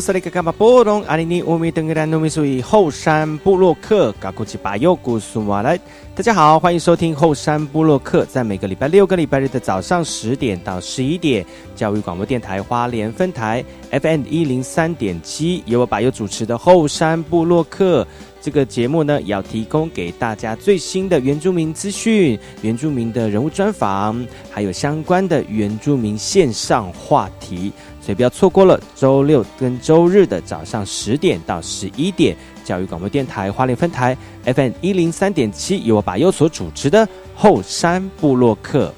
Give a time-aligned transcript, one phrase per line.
[0.00, 5.78] 萨利格卡巴波隆阿里尼乌米登格兰努米苏伊后山布洛克嘎古吉巴尤古苏马来，
[6.14, 18.06] 大家好，欢迎收听后山部落克，在每个礼拜六跟礼拜日的早上十点到十一点，教育广播电台花莲分台 FM 一零三点七，由我巴尤主持的后山部落克
[18.40, 27.70] 这个节目呢，要提供给大家最新的原住民资讯、原住民的人物专访，还有相关的原住民线上话题。
[28.06, 38.94] 所以不要错过了周六跟周日的早上十点到十一点，教育广播电台花莲分台 FM 一零三点七，由我把优所主持的后山部落客。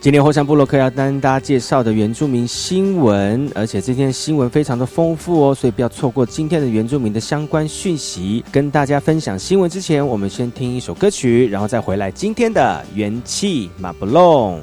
[0.00, 8.42] 今天后山部落客要跟大家介绍的原住民新闻，而且这天新闻非常的丰富哦，所以不要错过今天的原住民的相关讯息。
[8.50, 14.62] 跟大家分享新闻之前，我们先听一首歌曲，然后再回来今天的元气马布隆。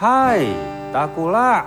[0.00, 0.38] 嗨，
[0.92, 1.64] 大姑啦！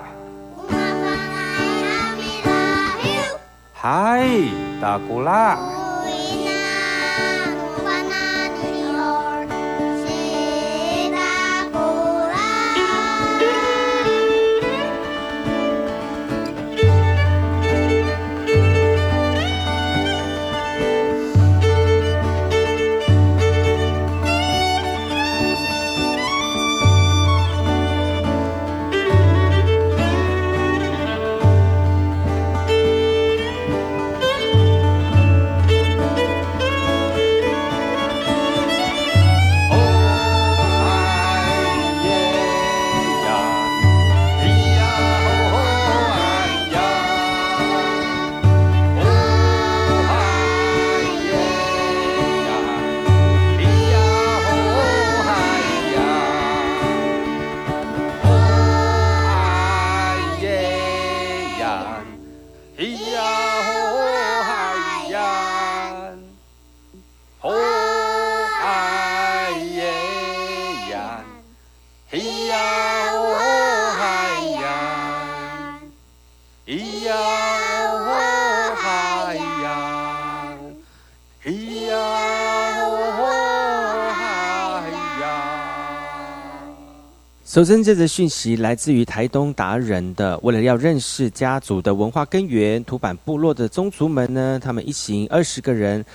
[87.54, 90.40] 首先，这则讯息来自于台东达人的。
[90.42, 96.06] 为了要认识家族的文化根源，土版部落的宗族们呢，他们一行二十个人，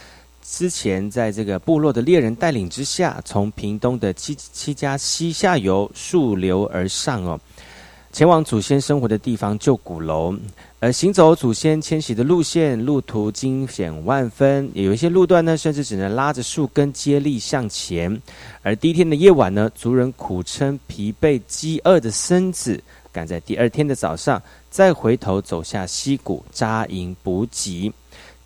[0.43, 7.39] 之前在这个部落的猎人带领之下，从屏东的七七家西下游溯流而上哦。
[8.17, 10.35] 前往祖先生活的地方旧鼓楼，
[10.81, 18.19] 而行走祖先迁徙的路线，路途惊险万分，也有一些路段呢，甚至只能拉着树根接力向前。
[18.63, 22.83] 而第一天的夜晚呢，族人苦撑疲惫饥饿的身子，
[23.13, 27.93] 赶在第二天的早上再回头走下溪谷扎营补给。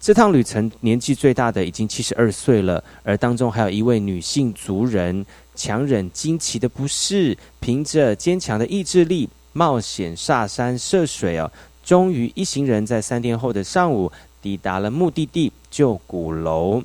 [0.00, 5.25] 这趟旅程年纪最大的已经七十二岁了，而当中还有一位女性族人，
[5.55, 9.28] 强忍惊奇的不适，凭着坚强的意志力。
[9.52, 11.50] 冒险下山涉水哦，
[11.85, 14.11] 终于一行人在三天后的上午
[14.41, 16.82] 抵达了目的地旧鼓楼。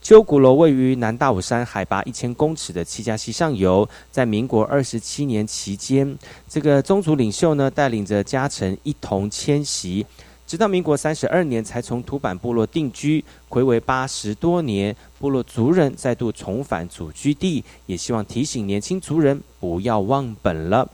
[0.00, 3.88] 旧鼓楼位于南大武山海拔一千公尺的七家溪上游。
[4.12, 6.16] 在民国二十七年期间，
[6.48, 10.06] 这个宗族领袖呢带领着家臣一同迁徙，
[10.46, 13.24] 直到民国三十二年才从土坂部落定居。
[13.48, 20.88] 回为八十多年，部落族人再度重返祖居地，也希望提醒年轻族人不要忘本了。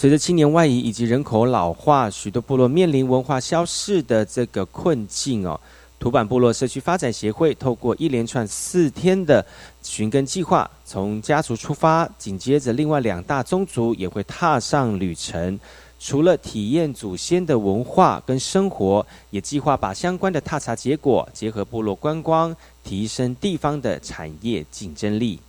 [0.00, 5.60] 随着青年外移以及人口老化，许多部落面临文化消逝的这个困境哦。
[5.98, 9.44] 土坂部落社区发展协会透过一连串四天的
[9.82, 15.58] 寻根计划，从家族出发，紧接着另外两大宗族也会踏上旅程。
[15.98, 22.54] 除了体验祖先的文化跟生活，也计划把相关的踏查结果结合部落观光，
[22.84, 25.40] 提升地方的产业竞争力。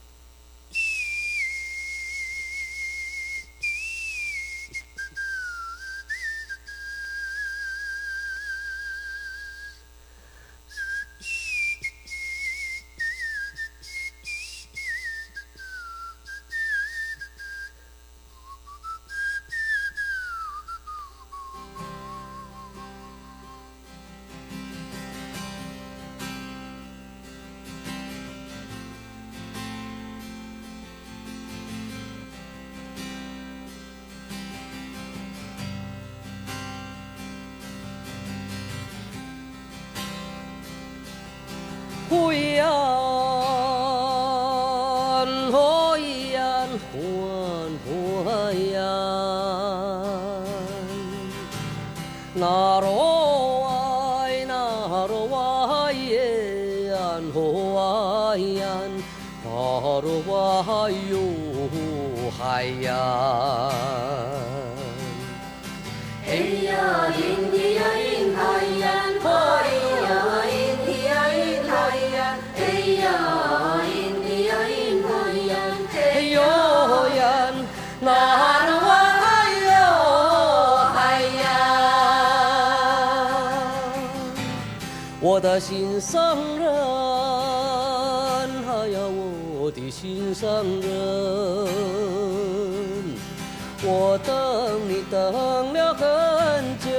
[93.81, 96.90] 我等你等了很久，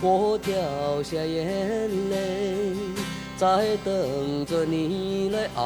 [0.00, 0.54] 我掉
[1.02, 2.74] 下眼泪，
[3.36, 5.64] 在等着你来安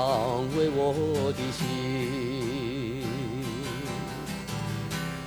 [0.57, 3.05] 慰我的心。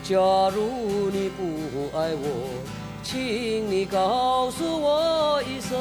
[0.03, 0.15] 假
[0.49, 2.25] 如你不爱我。
[3.03, 5.77] 请你告诉我一声，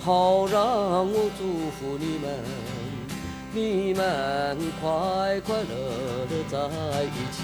[0.00, 0.62] 好让
[1.04, 2.30] 我祝福你们，
[3.56, 4.04] 你们
[4.82, 5.64] 快快乐
[6.28, 6.58] 乐在
[7.04, 7.38] 一起。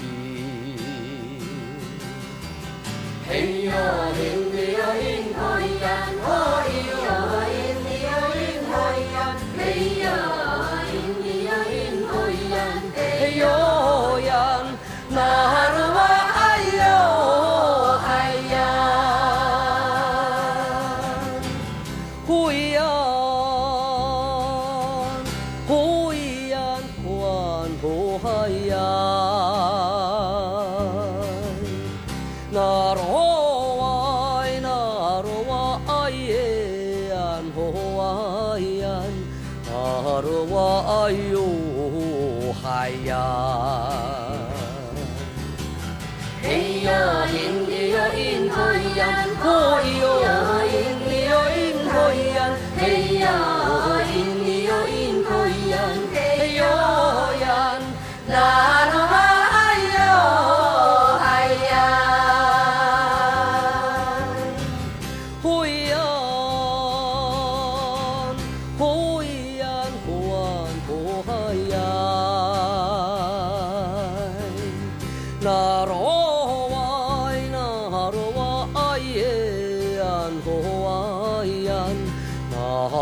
[3.27, 3.73] 嘿呀，
[4.13, 5.01] 嘿咿呀，嘿
[5.33, 5.41] 咿
[5.81, 5.87] 呀，
[6.21, 8.77] 嘿咿呀，嘿咿呀，嘿咿
[9.09, 9.17] 呀，
[9.57, 9.65] 嘿
[10.03, 10.05] 呀，
[10.85, 12.21] 嘿咿呀，嘿咿
[12.53, 12.55] 呀，
[12.95, 12.97] 嘿
[13.39, 13.41] 哟
[14.19, 14.31] 呀，
[15.09, 15.82] 那。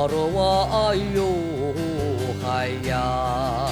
[0.01, 1.75] 阿罗哇，哎呦，
[2.41, 3.70] 嗨呀！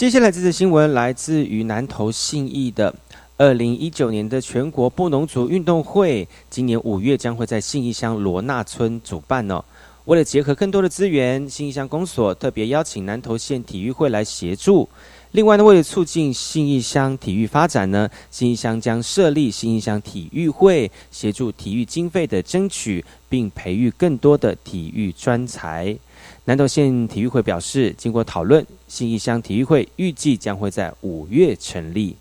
[0.00, 2.94] 接下来这则新闻来自于南投信义的。
[3.36, 9.62] 二零一九年的全国布农族运动会，今年五月将会在信义乡罗纳村主办哦。
[10.06, 14.88] 为了结合更多的资源，信义乡公所特别邀请南投县体育会来协助。
[15.32, 25.94] 另外呢，为了促进信义乡体育发展呢，信义乡将设立信义乡体育会，协助体育经费的争取，并培育更多的体育专才。
[26.44, 32.16] 南投县体育会表示，经过讨论，新义乡体育会预计将会在五月成立。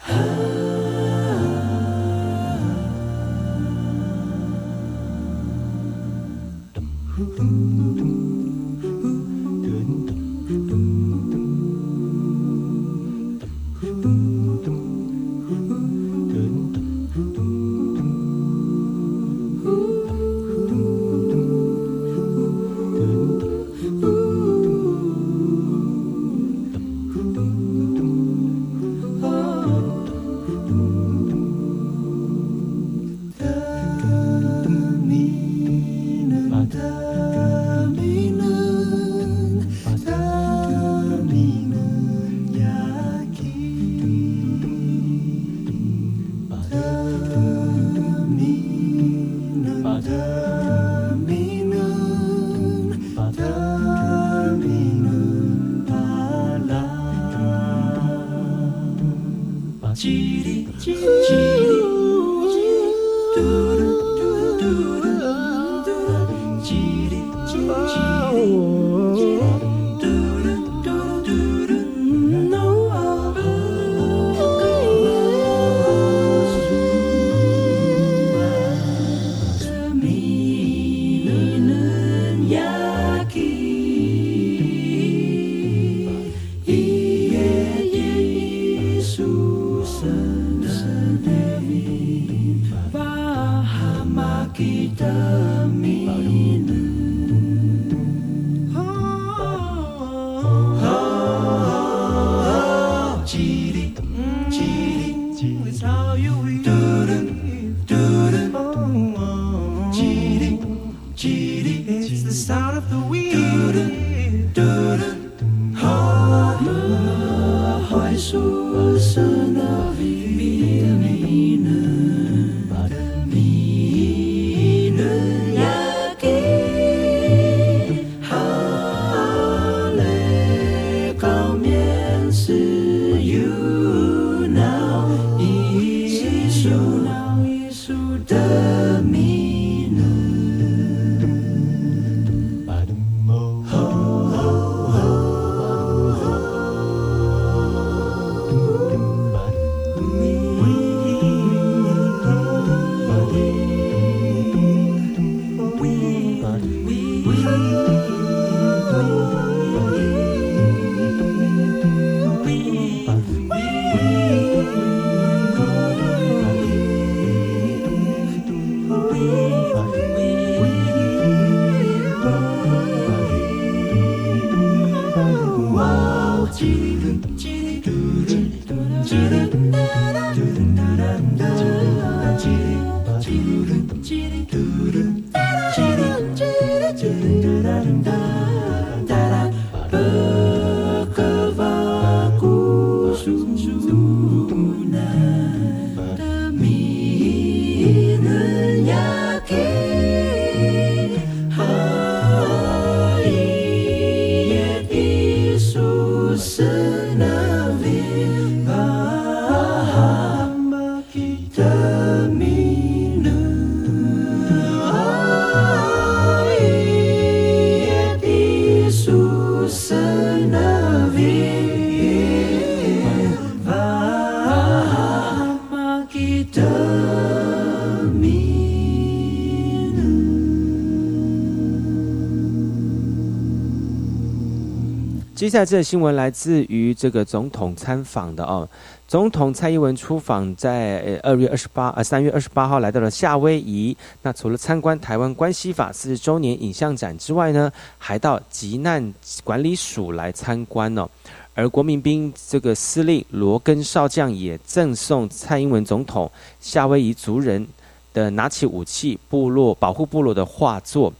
[235.40, 238.68] 接下来这个新闻来自于这个总统参访的哦，
[239.08, 243.96] 总统蔡英文出访在二月二十八呃三月二十八号来到了夏威夷。
[244.22, 251.08] 那除了参观台湾关系法四十周年影像展之外呢，还到急难管理署来参观哦。
[251.54, 257.66] 而国民兵这个司令罗根少将也赠送蔡英文总统夏威夷族人
[258.12, 261.14] 的拿起武器部落保护部落的画作。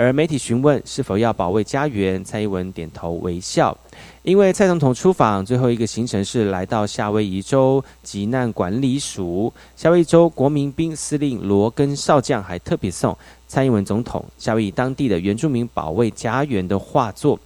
[0.00, 3.76] 而媒体询问是否要保卫家园，蔡英文点头微笑。
[4.22, 13.14] 因为蔡总统出访最后一个行程是来到夏威夷州急难管理署，夏威夷州国民兵司令罗根少将还特别送
[13.46, 17.38] 蔡英文总统夏威夷当地的原住民保卫家园的画作。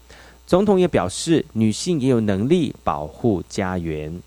[0.46, 4.22] 总统也表示，女性也有能力保护家园。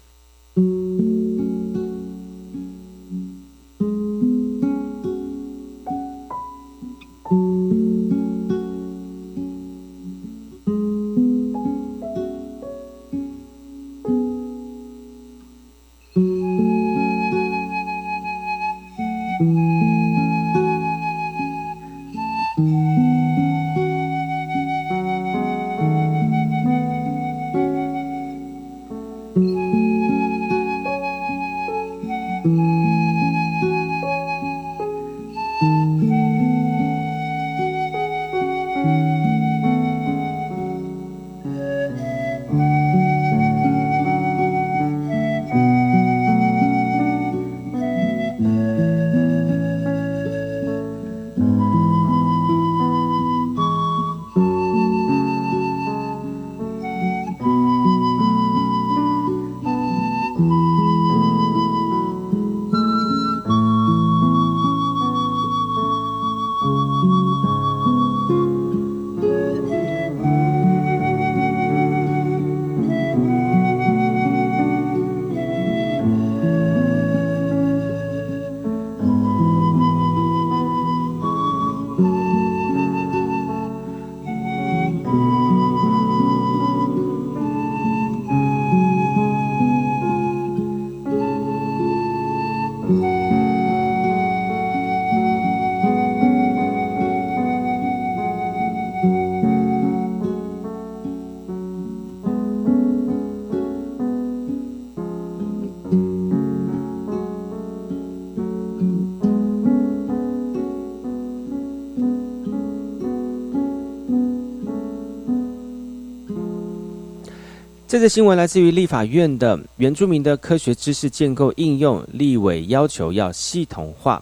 [117.98, 124.22] 这则新闻来自于立法院的原住民的科学知识建构应用，立委要求要系统化。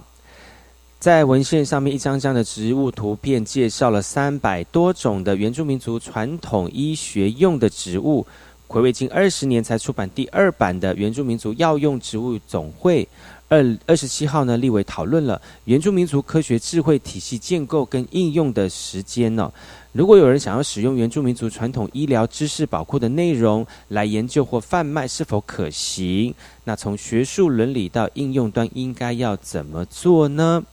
[0.98, 8.26] 在文献上面，一张张的植物图片介绍了三百多种的原住民族传统医学用的植物。
[8.70, 13.04] 暌违近二十年才出版第二版的《原住民族药用植物总会》。
[13.48, 19.52] 二二十七号呢，立委讨论了原住民族科学智慧体系建构跟应用的时间呢。
[19.92, 26.34] 如果有人想要使用原住民族传统医疗知识宝库的内容来研究或贩卖，是否可行？
[26.64, 30.64] 那从学术伦理到应用端，应该要怎么做呢？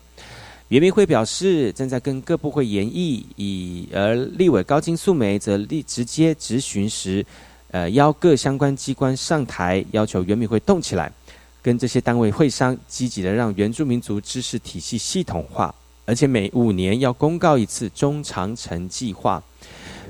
[0.68, 7.24] 原民会表示，正在跟各部会研议，以而立委高金素梅则立直接质询时，
[7.70, 11.12] 呃，邀各相关机关上台，要求原民会动起来。
[11.62, 15.72] 跟这些单位会商，积极的让原住民族知识体系系统化，
[16.04, 19.42] 而且每五年要公告一次中长程计划。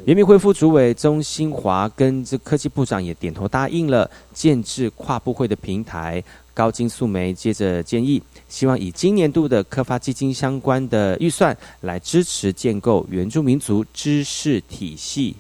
[0.05, 6.25] 原民会副主委钟新华跟这科技部长也点头答应了建制跨部会的平台。
[6.55, 15.37] 高金素梅接着建议，希望以今年度的科发基金相关的预算来支持建构原住民族知识体系。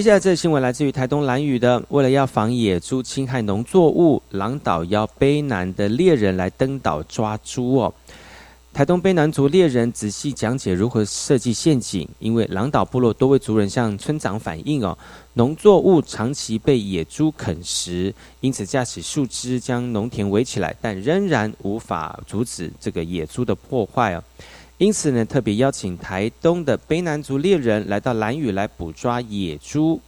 [0.00, 7.92] 接下来这新闻来自于台东兰屿的，为了要防野猪侵害农作物，狼岛邀卑南的猎人来登岛抓猪哦。
[8.72, 14.96] 台东卑南族猎人仔细讲解如何设计陷阱，因为狼岛部落多位族人向村长反映哦，
[15.34, 24.24] 农作物长期被野猪啃食，因此架起树枝将农田围起来，但仍然无法阻止这个野猪的破坏哦。
[24.80, 30.00] 因此呢，特别邀请台东的卑南族猎人来到兰屿来捕抓野猪。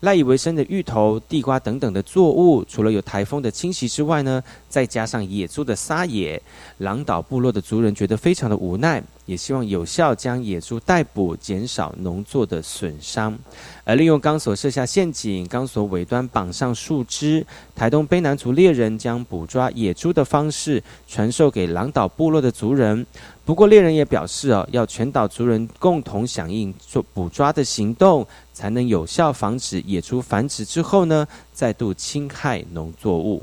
[0.00, 6.40] 赖以为生的芋头、地瓜等等的作物，除了有台风的侵袭之外呢，再加上野猪的撒野，
[6.78, 13.38] 狼岛部落的族人觉得非常的无奈，也希望有效将野猪逮捕，减少农作的损伤。
[13.84, 23.06] 而利用钢索设下陷阱，钢索尾端绑上树枝，台东卑南族猎人将捕抓野猪的方式传授给狼岛部落的族人。
[23.44, 33.42] 不过，猎人也表示哦，要全岛族人共同响应做捕抓的行动，才能有效防止野猪繁殖之后呢，再度侵害农作物。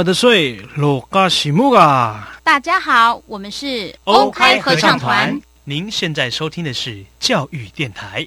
[0.00, 2.34] 么的水，罗嘎西木啊！
[2.42, 5.38] 大家好，我们是欧开合唱团。
[5.64, 8.26] 您现在收听的是教育电台。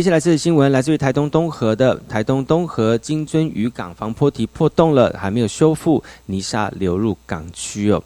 [0.00, 8.02] 接下来这则新闻来自于台东东河的台东东河金樽渔港防坡堤破洞了，还没有修复，泥沙流入港区哦。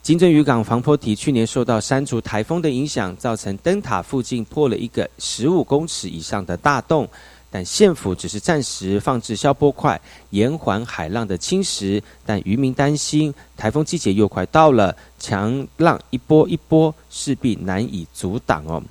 [0.00, 7.06] 金樽渔港防坡堤去年受到山竹台风的影响，造成灯塔附近破了一个十五公尺以上的大洞，
[7.50, 12.00] 但县府只是暂时放置消波块，延缓海浪的侵蚀。
[12.24, 18.82] 但渔民担心台风季节又快到了，强浪一波一波，势必难以阻挡哦。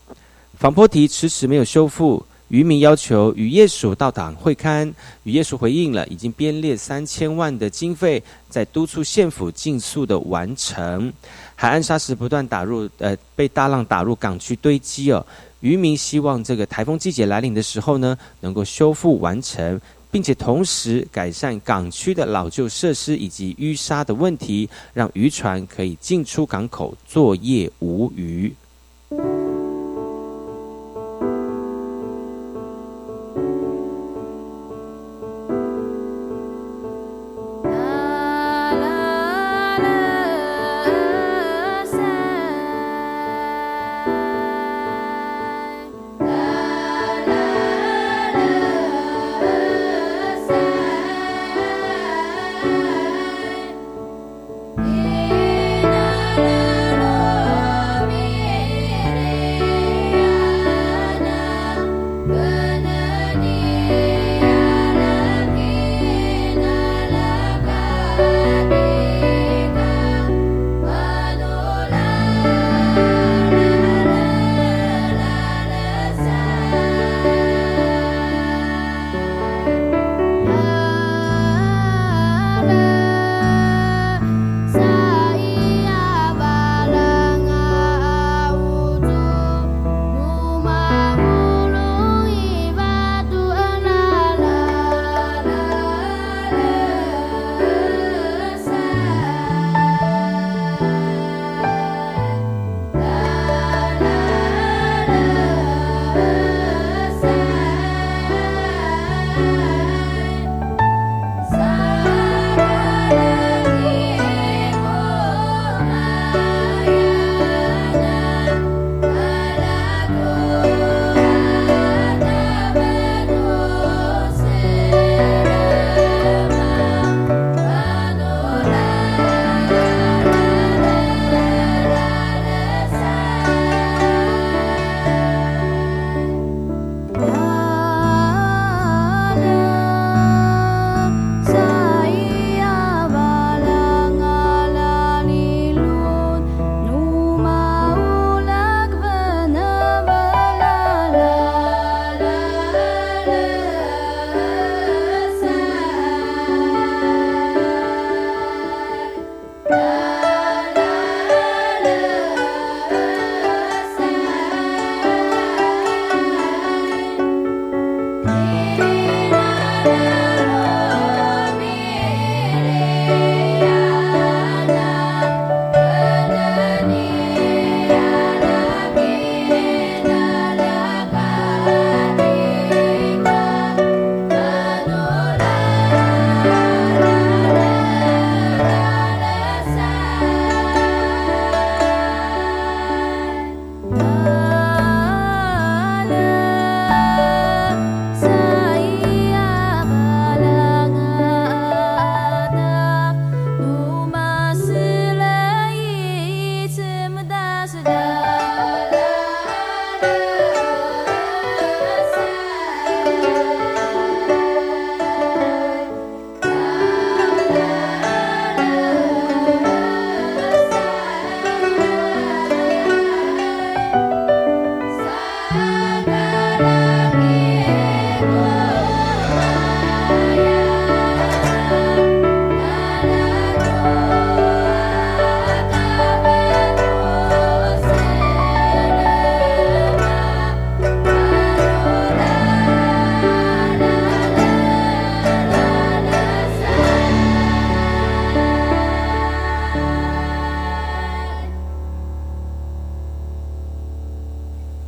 [0.60, 2.24] 防坡堤迟迟没有修复。
[2.54, 4.88] 渔民要求渔业署到党会刊，
[5.24, 11.12] 渔业署回应了，已经编列三千万的经费，在督促县府尽速的完成。
[11.56, 15.26] 海岸沙石不断打入，呃，被大浪打入港区堆积哦。
[15.62, 19.82] 渔民希望这个台风季节来临的时候呢，能够修复完成，
[20.12, 28.54] 并且同时改善港区的老旧设施以及淤沙的问题，让渔船可以进出港口作业无虞。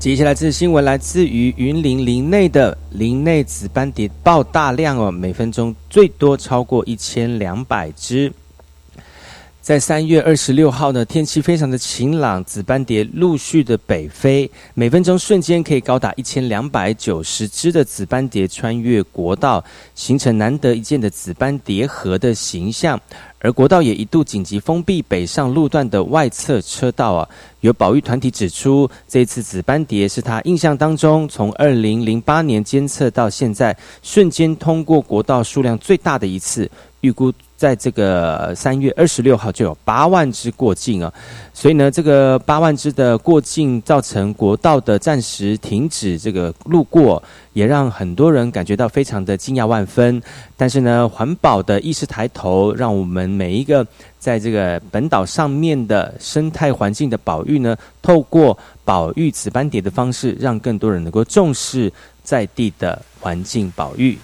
[0.05, 8.31] 接下来这新闻来自于云林林内的林内紫斑蝶爆大量哦，每分钟最多超过一千两百只。
[9.65, 23.01] 在三月二十六号呢，天气非常的晴朗，紫斑蝶陆续的北飞，每分钟瞬间可以高达一千两百九十只的紫斑蝶穿越国道，形成难得一见的紫斑蝶河的形象。
[23.39, 27.27] 而国道也一度紧急封闭北上路段的外侧车道啊。
[27.61, 36.69] 有保育团体指出，这次紫斑蝶是他印象当中从二零零八年监测到现在瞬间通过国道数量最大的一次，
[37.01, 37.33] 预估。
[37.57, 41.13] 在这个三月二十六号就有八万只过境啊，
[41.53, 50.21] 所以呢，这个八万只的过境造成国道的暂时停止这个路过，也让很多人感觉到非常的惊讶万分。
[50.57, 53.87] 但是呢，环保的意识抬头，让我们每一个
[54.19, 61.91] 在这个本岛上面的生态环境的保育呢，透过保育紫斑蝶的方式，让更多人能够重视
[62.21, 64.17] 在地的环境保育。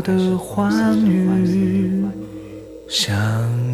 [0.00, 2.04] 的欢愉？
[2.86, 3.14] 想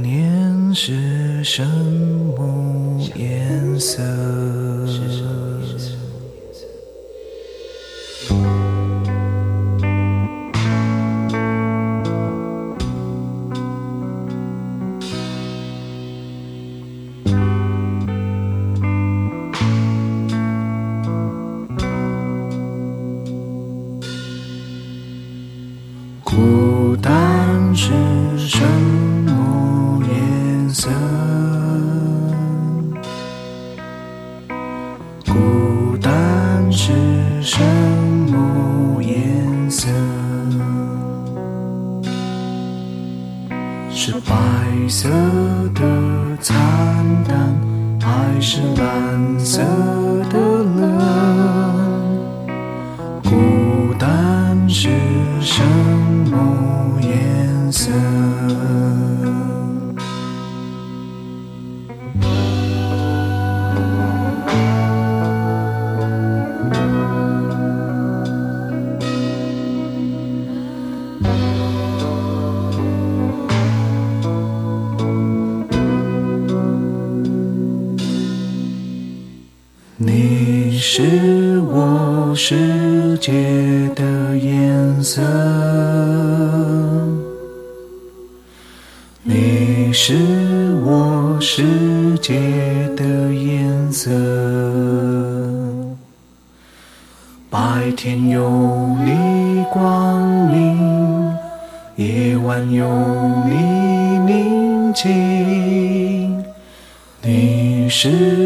[0.03, 4.01] 念是什么颜色？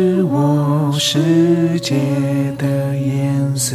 [0.04, 1.94] 是我世界
[2.58, 3.74] 的颜色。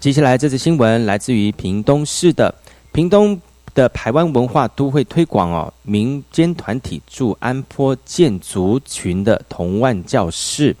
[0.00, 2.54] 接下来这次新闻来自于屏东市的
[2.92, 3.40] 屏东
[3.74, 10.76] 的台湾文化都会推广哦，民间团体驻安坡建族群的同万教室。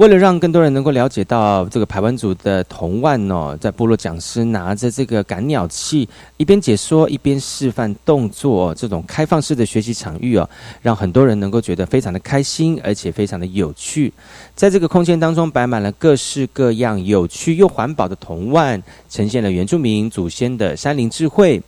[0.00, 10.48] 为了让更多人能够了解到这个排湾族的铜万哦，在部落讲师拿着这个赶鸟器，一边解说一边示范动作，这种开放式的学习场域哦，
[10.80, 14.10] 让很多人能够觉得非常的开心，而且非常的有趣。
[14.54, 21.62] 在这个空间当中，摆满了各式各样有趣又环保的铜腕，呈现了原住民祖先的山林智慧。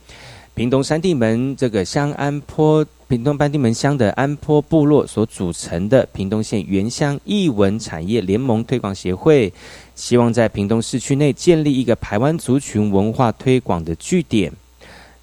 [0.55, 2.83] 屏东山地门这个香安坡。
[3.13, 9.53] 屏东班地门乡的安坡部落所组成的屏东县原乡艺文产业联盟推广协会，
[9.93, 14.51] 希望在屏东市区内建立一个台湾族群文化推广的据点。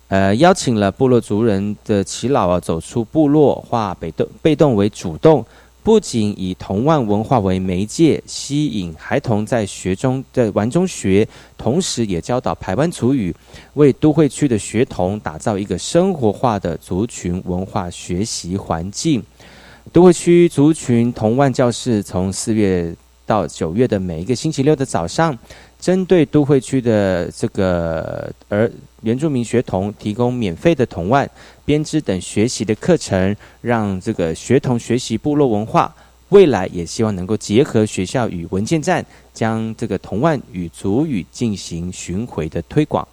[0.06, 5.44] 呃，邀请了部落族人的耆老啊，走出部落，化被动被动为主动。
[5.82, 11.26] 不仅以童玩文化为媒介，吸引孩童在学中在玩中学，
[11.56, 13.34] 同时也教导台湾族语，
[13.74, 19.22] 为都会区的学童打造一个生活化的族群文化学习环境。
[19.92, 25.36] 都会区族群童玩教室从四月到九月的每一个星期六的早上。
[25.80, 28.70] 针对都会区的这个儿
[29.00, 31.26] 原住民学童提供免费的童玩、
[31.70, 35.94] 编织等学习的课程，让这个学童学习部落文化。
[36.30, 43.06] 未来也希望能够结合学校与文件站，将这个同案与族语进行巡回的推广。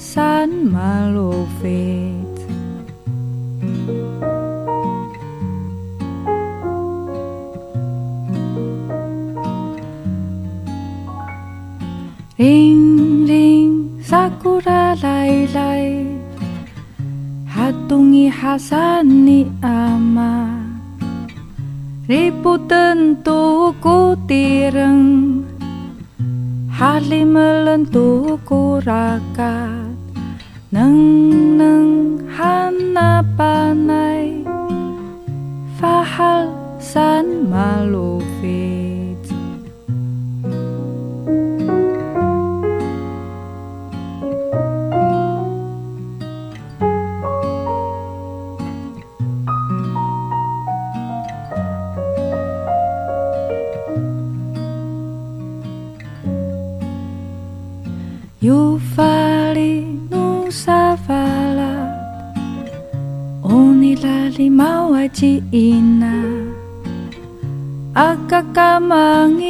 [0.00, 2.36] San Malofit
[12.38, 16.08] Ring ring sakura lai lai.
[17.44, 20.64] Hatungi hasani ama.
[22.08, 25.44] Ribu tentu ku tireng
[26.72, 29.79] Hali melentuku raka
[30.72, 34.32] 能能汉那巴奈，
[35.76, 36.46] 法哈
[36.78, 38.79] 三马路飞。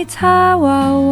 [0.01, 1.09] 你擦哇。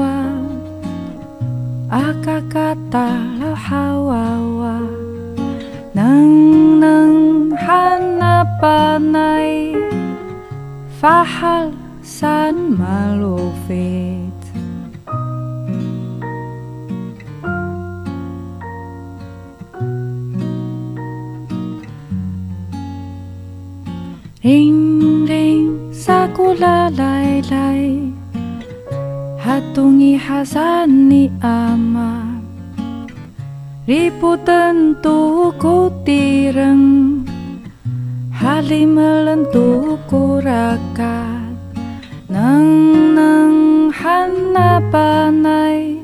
[42.29, 45.97] Nang nang hanapanay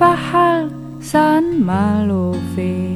[0.00, 0.72] Fahal
[1.04, 2.95] san malufi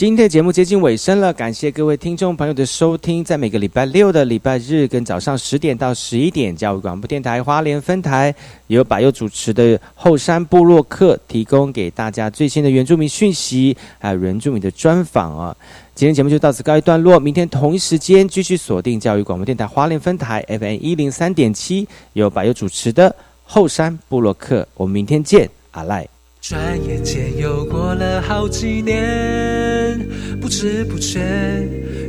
[0.00, 3.22] 今天的节目接近尾声了，感谢各位听众朋友的收听。
[3.22, 8.34] 在每个礼拜六的礼拜日跟早上十点到十一点，教育广播电台花莲分台
[8.68, 15.54] 由百佑主持的后山部落客，提供给大家最新的原住民讯息，还有原住民的专访啊。
[15.94, 24.66] 今天节目就到此告一段落，明天同一时间继续锁定教育广播电台花莲分台 FM 一零三点七，由百佑主持的后山部落客。
[24.76, 26.08] 我们明天见，阿赖。
[26.40, 30.00] 转眼间又过了好几年，
[30.40, 31.20] 不知不觉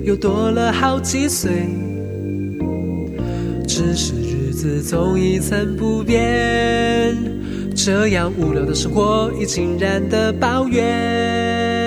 [0.05, 1.51] 又多了好几岁。
[3.67, 7.13] 只是日子总一成不变，
[7.75, 11.80] 这样无聊的生活已经懒得抱怨。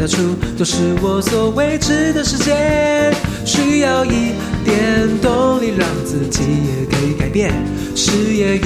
[0.00, 3.12] 到处都是我所未知的世界。
[3.44, 4.32] 需要一
[4.64, 7.52] 点动力，让自己也可以改变。
[7.94, 8.64] 事业越广，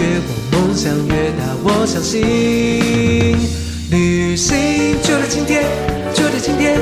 [0.53, 2.23] 梦想越大，我相信。
[3.91, 4.55] 旅行
[5.03, 5.65] 就在今天，
[6.15, 6.79] 就在今天，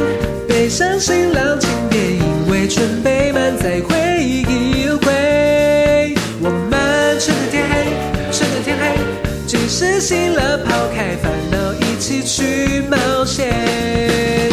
[0.47, 6.15] 背上行囊，请别因为准备满载回忆而归。
[6.43, 7.89] 我们趁着天黑，
[8.31, 8.83] 趁着天黑。
[9.47, 11.57] 即使醒了，抛开烦恼，
[12.03, 14.52] 一起去冒险。